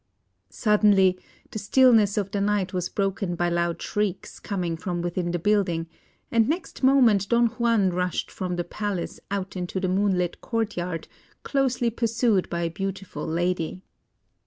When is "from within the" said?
4.75-5.37